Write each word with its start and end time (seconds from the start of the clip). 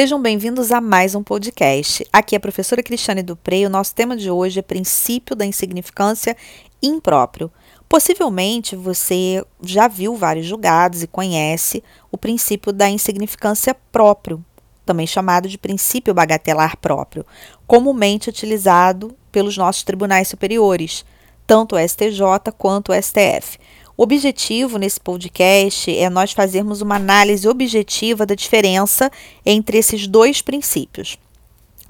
Sejam 0.00 0.18
bem-vindos 0.18 0.72
a 0.72 0.80
mais 0.80 1.14
um 1.14 1.22
podcast. 1.22 2.06
Aqui 2.10 2.34
é 2.34 2.38
a 2.38 2.40
professora 2.40 2.82
Cristiane 2.82 3.22
Dupré 3.22 3.58
e 3.58 3.66
o 3.66 3.68
nosso 3.68 3.94
tema 3.94 4.16
de 4.16 4.30
hoje 4.30 4.58
é 4.58 4.62
princípio 4.62 5.36
da 5.36 5.44
insignificância 5.44 6.34
impróprio. 6.82 7.52
Possivelmente 7.86 8.74
você 8.74 9.44
já 9.62 9.88
viu 9.88 10.16
vários 10.16 10.46
julgados 10.46 11.02
e 11.02 11.06
conhece 11.06 11.84
o 12.10 12.16
princípio 12.16 12.72
da 12.72 12.88
insignificância 12.88 13.76
próprio, 13.92 14.42
também 14.86 15.06
chamado 15.06 15.46
de 15.46 15.58
princípio 15.58 16.14
bagatelar 16.14 16.78
próprio, 16.78 17.26
comumente 17.66 18.30
utilizado 18.30 19.14
pelos 19.30 19.58
nossos 19.58 19.82
tribunais 19.82 20.28
superiores, 20.28 21.04
tanto 21.46 21.76
o 21.76 21.78
STJ 21.78 22.50
quanto 22.56 22.90
o 22.90 22.94
STF. 22.94 23.58
O 24.00 24.04
objetivo 24.04 24.78
nesse 24.78 24.98
podcast 24.98 25.94
é 25.94 26.08
nós 26.08 26.32
fazermos 26.32 26.80
uma 26.80 26.96
análise 26.96 27.46
objetiva 27.46 28.24
da 28.24 28.34
diferença 28.34 29.12
entre 29.44 29.76
esses 29.76 30.06
dois 30.06 30.40
princípios. 30.40 31.18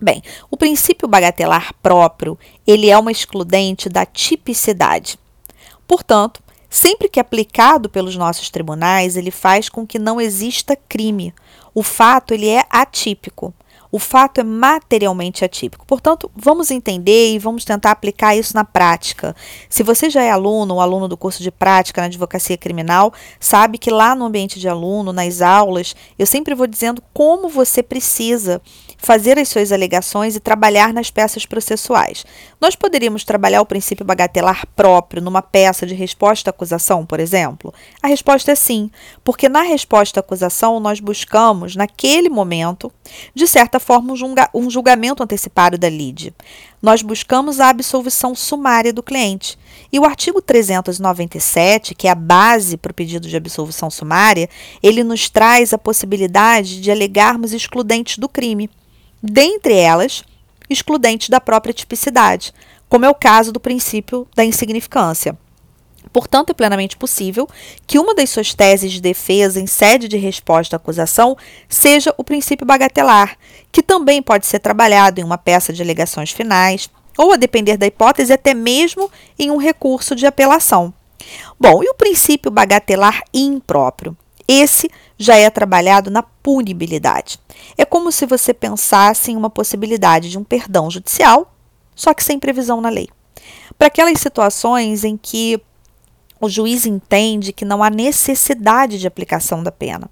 Bem, 0.03 0.21
o 0.51 0.57
princípio 0.57 1.07
bagatelar 1.07 1.73
próprio, 1.81 2.37
ele 2.67 2.91
é 2.91 2.99
uma 2.99 3.13
excludente 3.13 3.89
da 3.89 4.05
tipicidade. 4.05 5.21
Portanto, 5.87 6.43
sempre 6.69 7.09
que 7.09 7.21
aplicado 7.21 7.89
pelos 7.89 8.17
nossos 8.17 8.51
tribunais, 8.51 9.17
ele 9.17 9.31
faz 9.31 9.69
com 9.69 9.87
que 9.87 9.97
não 9.97 10.21
exista 10.21 10.75
crime. 10.75 11.33
O 11.73 11.81
fato 11.81 12.35
ele 12.35 12.49
é 12.49 12.65
atípico. 12.71 13.55
O 13.93 13.99
fato 13.99 14.41
é 14.41 14.45
materialmente 14.45 15.45
atípico. 15.45 15.85
Portanto, 15.87 16.31
vamos 16.35 16.71
entender 16.71 17.33
e 17.33 17.39
vamos 17.39 17.65
tentar 17.65 17.91
aplicar 17.91 18.37
isso 18.37 18.55
na 18.55 18.65
prática. 18.65 19.35
Se 19.69 19.83
você 19.83 20.09
já 20.09 20.23
é 20.23 20.31
aluno 20.31 20.75
ou 20.75 20.81
aluno 20.81 21.09
do 21.09 21.17
curso 21.17 21.43
de 21.43 21.51
prática 21.51 22.01
na 22.01 22.07
advocacia 22.07 22.57
criminal, 22.57 23.13
sabe 23.39 23.79
que 23.79 23.91
lá 23.91 24.15
no 24.15 24.25
ambiente 24.25 24.61
de 24.61 24.69
aluno, 24.69 25.13
nas 25.13 25.43
aulas, 25.43 25.95
eu 26.19 26.27
sempre 26.27 26.55
vou 26.55 26.67
dizendo 26.67 27.03
como 27.13 27.49
você 27.49 27.83
precisa 27.83 28.63
fazer 29.01 29.39
as 29.39 29.49
suas 29.49 29.73
alegações 29.73 30.37
e 30.37 30.41
trabalhar 30.41 30.93
nas 30.93 31.11
peças 31.11 31.47
processuais. 31.47 32.25
Nós 32.61 32.77
poderíamos 32.77 33.25
trabalhar 33.25 33.63
o 33.63 33.67
princípio 33.67 34.05
bagatelar 34.05 34.67
próprio 34.77 35.23
numa 35.23 35.41
peça 35.41 35.87
de 35.87 35.95
resposta 35.95 36.51
à 36.51 36.53
acusação, 36.53 37.07
por 37.07 37.19
exemplo? 37.19 37.73
A 38.03 38.09
resposta 38.09 38.53
é 38.53 38.55
sim, 38.55 38.91
porque 39.25 39.49
na 39.49 39.63
resposta 39.63 40.21
à 40.21 40.23
acusação 40.23 40.79
nós 40.79 41.01
buscamos, 41.01 41.75
naquele 41.77 42.29
momento, 42.29 42.93
de 43.35 43.47
certa 43.47 43.81
forma, 43.81 44.13
um 44.55 44.71
julgamento 44.71 45.23
antecipado 45.23 45.79
da 45.79 45.89
lide. 45.89 46.35
Nós 46.83 47.03
buscamos 47.03 47.61
a 47.61 47.69
absolvição 47.69 48.35
sumária 48.35 48.93
do 48.93 49.03
cliente. 49.03 49.59
E 49.93 49.99
o 49.99 50.05
artigo 50.05 50.41
397, 50.41 51.95
que 51.95 52.07
é 52.07 52.11
a 52.11 52.15
base 52.15 52.77
para 52.77 52.91
o 52.91 52.95
pedido 52.95 53.29
de 53.29 53.37
absolvição 53.37 53.91
sumária, 53.91 54.49
ele 54.83 55.05
nos 55.05 55.29
traz 55.29 55.75
a 55.75 55.79
possibilidade 55.79 56.81
de 56.81 56.91
alegarmos 56.91 57.53
excludentes 57.53 58.17
do 58.17 58.29
crime 58.29 58.71
dentre 59.23 59.75
elas, 59.75 60.23
excludentes 60.69 61.29
da 61.29 61.41
própria 61.41 61.75
tipicidade, 61.75 62.53
como 62.89 63.05
é 63.05 63.09
o 63.09 63.15
caso 63.15 63.53
do 63.53 63.61
princípio 63.61 64.27
da 64.35 64.45
insignificância. 64.45 65.37
Portanto, 66.13 66.51
é 66.51 66.55
plenamente 66.55 66.97
possível 66.97 67.49
que 67.87 67.99
uma 67.99 68.15
das 68.15 68.31
suas 68.31 68.55
teses 68.55 68.93
de 68.93 69.01
defesa 69.01 69.61
em 69.61 69.67
sede 69.67 70.09
de 70.09 70.17
resposta 70.17 70.75
à 70.75 70.79
acusação 70.79 71.37
seja 71.69 72.15
o 72.17 72.25
princípio 72.25 72.67
bagatelar, 72.67 73.37
que 73.71 73.83
também 73.83 74.23
pode 74.23 74.47
ser 74.47 74.59
trabalhado 74.59 75.21
em 75.21 75.25
uma 75.25 75.39
peça 75.39 75.73
de 75.73 75.83
alegações 75.83 76.33
finais, 76.33 76.89
ou, 77.19 77.33
a 77.33 77.37
depender 77.37 77.77
da 77.77 77.87
hipótese, 77.87 78.33
até 78.33 78.55
mesmo 78.55 79.11
em 79.39 79.51
um 79.51 79.57
recurso 79.57 80.17
de 80.17 80.27
apelação. 80.27 80.93
Bom, 81.59 81.83
e 81.83 81.91
o 81.91 81.95
princípio 81.95 82.51
bagatelar 82.51 83.23
impróprio? 83.33 84.17
Esse 84.53 84.91
já 85.17 85.37
é 85.37 85.49
trabalhado 85.49 86.11
na 86.11 86.25
punibilidade. 86.25 87.39
É 87.79 87.85
como 87.85 88.11
se 88.11 88.27
você 88.27 88.53
pensasse 88.53 89.31
em 89.31 89.37
uma 89.37 89.49
possibilidade 89.49 90.29
de 90.29 90.37
um 90.37 90.43
perdão 90.43 90.91
judicial, 90.91 91.55
só 91.95 92.13
que 92.13 92.25
sem 92.25 92.37
previsão 92.37 92.81
na 92.81 92.89
lei. 92.89 93.09
Para 93.79 93.87
aquelas 93.87 94.19
situações 94.19 95.05
em 95.05 95.17
que 95.17 95.63
o 96.41 96.49
juiz 96.49 96.85
entende 96.85 97.53
que 97.53 97.65
não 97.65 97.81
há 97.81 97.91
necessidade 97.91 98.99
de 98.99 99.07
aplicação 99.07 99.63
da 99.63 99.71
pena. 99.71 100.11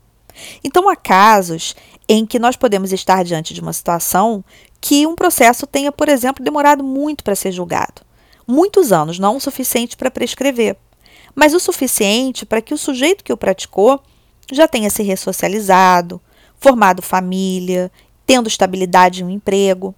Então, 0.63 0.89
há 0.89 0.95
casos 0.95 1.75
em 2.09 2.25
que 2.25 2.39
nós 2.39 2.55
podemos 2.55 2.93
estar 2.93 3.25
diante 3.25 3.53
de 3.53 3.61
uma 3.61 3.73
situação 3.73 4.45
que 4.81 5.05
um 5.05 5.17
processo 5.17 5.67
tenha, 5.67 5.91
por 5.91 6.09
exemplo, 6.09 6.45
demorado 6.45 6.85
muito 6.85 7.25
para 7.25 7.35
ser 7.35 7.51
julgado. 7.51 8.03
Muitos 8.47 8.93
anos, 8.93 9.19
não 9.19 9.37
o 9.37 9.41
suficiente 9.41 9.97
para 9.97 10.13
prescrever, 10.13 10.77
mas 11.35 11.55
o 11.55 11.59
suficiente 11.59 12.47
para 12.47 12.63
que 12.63 12.73
o 12.73 12.79
sujeito 12.79 13.25
que 13.25 13.33
o 13.33 13.37
praticou 13.37 14.01
já 14.53 14.67
tenha 14.67 14.91
se 14.91 15.03
ressocializado, 15.03 16.21
formado 16.59 17.03
família, 17.03 17.91
tendo 18.27 18.49
estabilidade 18.49 19.23
em 19.23 19.27
um 19.27 19.31
emprego. 19.31 19.95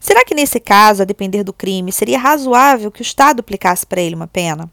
Será 0.00 0.24
que 0.24 0.34
nesse 0.34 0.58
caso, 0.60 1.02
a 1.02 1.04
depender 1.04 1.44
do 1.44 1.52
crime, 1.52 1.92
seria 1.92 2.18
razoável 2.18 2.90
que 2.90 3.00
o 3.00 3.02
Estado 3.02 3.40
aplicasse 3.40 3.86
para 3.86 4.00
ele 4.00 4.14
uma 4.14 4.26
pena? 4.26 4.70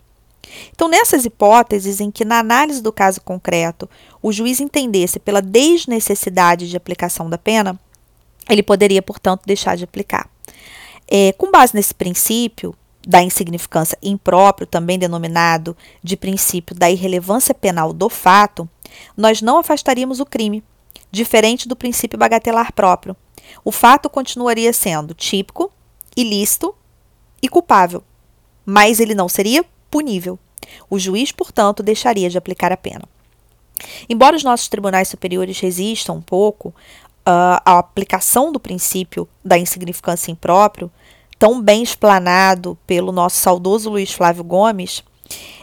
Então, 0.71 0.87
nessas 0.87 1.25
hipóteses 1.25 1.99
em 1.99 2.09
que, 2.09 2.25
na 2.25 2.39
análise 2.39 2.81
do 2.81 2.91
caso 2.91 3.21
concreto, 3.21 3.89
o 4.21 4.31
juiz 4.31 4.59
entendesse 4.59 5.19
pela 5.19 5.41
desnecessidade 5.41 6.69
de 6.69 6.77
aplicação 6.77 7.29
da 7.29 7.37
pena, 7.37 7.79
ele 8.49 8.63
poderia, 8.63 9.01
portanto, 9.01 9.41
deixar 9.45 9.77
de 9.77 9.83
aplicar. 9.83 10.27
É, 11.07 11.33
com 11.33 11.51
base 11.51 11.75
nesse 11.75 11.93
princípio 11.93 12.73
da 13.07 13.21
insignificância 13.21 13.97
impróprio, 14.01 14.67
também 14.67 14.99
denominado 14.99 15.75
de 16.03 16.17
princípio 16.17 16.75
da 16.75 16.89
irrelevância 16.89 17.53
penal 17.53 17.93
do 17.93 18.09
fato, 18.09 18.67
nós 19.15 19.41
não 19.41 19.57
afastaríamos 19.57 20.19
o 20.19 20.25
crime, 20.25 20.63
diferente 21.11 21.67
do 21.67 21.75
princípio 21.75 22.19
bagatelar 22.19 22.73
próprio. 22.73 23.15
O 23.63 23.71
fato 23.71 24.09
continuaria 24.09 24.71
sendo 24.73 25.13
típico, 25.13 25.71
ilícito 26.15 26.75
e 27.41 27.47
culpável, 27.47 28.03
mas 28.65 28.99
ele 28.99 29.15
não 29.15 29.27
seria 29.27 29.65
punível. 29.89 30.37
O 30.89 30.99
juiz, 30.99 31.31
portanto, 31.31 31.81
deixaria 31.81 32.29
de 32.29 32.37
aplicar 32.37 32.71
a 32.71 32.77
pena. 32.77 33.03
Embora 34.09 34.35
os 34.35 34.43
nossos 34.43 34.67
tribunais 34.67 35.07
superiores 35.07 35.59
resistam 35.59 36.17
um 36.17 36.21
pouco 36.21 36.69
uh, 36.69 37.61
à 37.65 37.79
aplicação 37.79 38.51
do 38.51 38.59
princípio 38.59 39.27
da 39.43 39.57
insignificância 39.57 40.31
impróprio, 40.31 40.91
tão 41.37 41.61
bem 41.61 41.81
explanado 41.81 42.77
pelo 42.85 43.11
nosso 43.11 43.37
saudoso 43.37 43.89
Luiz 43.89 44.11
Flávio 44.11 44.43
Gomes, 44.43 45.03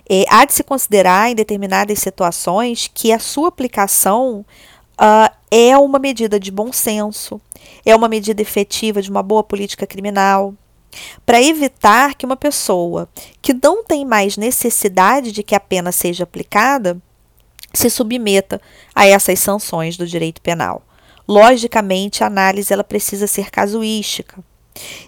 é, 0.08 0.24
há 0.28 0.44
de 0.44 0.52
se 0.52 0.62
considerar 0.62 1.30
em 1.30 1.34
determinadas 1.34 1.98
situações 1.98 2.90
que 2.92 3.12
a 3.12 3.18
sua 3.18 3.48
aplicação 3.48 4.44
uh, 5.00 5.36
é 5.50 5.76
uma 5.76 5.98
medida 5.98 6.38
de 6.38 6.50
bom 6.50 6.72
senso, 6.72 7.40
é 7.84 7.94
uma 7.94 8.08
medida 8.08 8.40
efetiva 8.40 9.02
de 9.02 9.10
uma 9.10 9.22
boa 9.22 9.42
política 9.42 9.86
criminal, 9.86 10.54
para 11.24 11.42
evitar 11.42 12.14
que 12.14 12.24
uma 12.24 12.36
pessoa 12.36 13.08
que 13.42 13.52
não 13.52 13.84
tem 13.84 14.04
mais 14.04 14.36
necessidade 14.36 15.32
de 15.32 15.42
que 15.42 15.54
a 15.54 15.60
pena 15.60 15.92
seja 15.92 16.24
aplicada 16.24 17.00
se 17.74 17.90
submeta 17.90 18.60
a 18.94 19.06
essas 19.06 19.38
sanções 19.38 19.96
do 19.96 20.06
direito 20.06 20.40
penal. 20.40 20.82
Logicamente, 21.28 22.22
a 22.22 22.28
análise 22.28 22.72
ela 22.72 22.84
precisa 22.84 23.26
ser 23.26 23.50
casuística. 23.50 24.42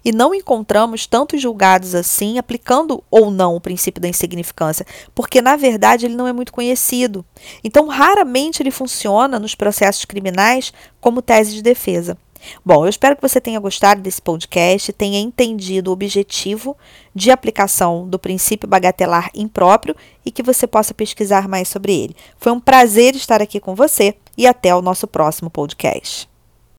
E 0.05 0.13
não 0.13 0.35
encontramos 0.35 1.07
tantos 1.07 1.41
julgados 1.41 1.95
assim 1.95 2.39
aplicando 2.39 3.03
ou 3.11 3.31
não 3.31 3.55
o 3.55 3.61
princípio 3.61 4.01
da 4.01 4.09
insignificância, 4.09 4.87
porque 5.15 5.43
na 5.43 5.57
verdade 5.57 6.07
ele 6.07 6.17
não 6.17 6.27
é 6.27 6.33
muito 6.33 6.53
conhecido. 6.53 7.25
Então, 7.63 7.87
raramente 7.89 8.63
ele 8.63 8.71
funciona 8.71 9.39
nos 9.39 9.55
processos 9.55 10.05
criminais 10.05 10.73
como 11.01 11.23
tese 11.23 11.55
de 11.55 11.63
defesa. 11.63 12.17
Bom, 12.65 12.85
eu 12.85 12.89
espero 12.89 13.17
que 13.17 13.23
você 13.23 13.41
tenha 13.41 13.59
gostado 13.61 14.01
desse 14.01 14.23
podcast, 14.23 14.93
tenha 14.93 15.19
entendido 15.19 15.91
o 15.91 15.93
objetivo 15.93 16.77
de 17.15 17.31
aplicação 17.31 18.09
do 18.09 18.19
princípio 18.19 18.69
bagatelar 18.69 19.31
impróprio 19.35 19.97
e 20.25 20.31
que 20.31 20.43
você 20.43 20.67
possa 20.67 20.95
pesquisar 20.95 21.49
mais 21.49 21.69
sobre 21.69 21.93
ele. 21.93 22.17
Foi 22.37 22.53
um 22.53 22.61
prazer 22.61 23.15
estar 23.17 23.43
aqui 23.43 23.59
com 23.59 23.75
você 23.75 24.15
e 24.37 24.47
até 24.47 24.75
o 24.75 24.83
nosso 24.83 25.07
próximo 25.07 25.51
podcast. 25.51 26.29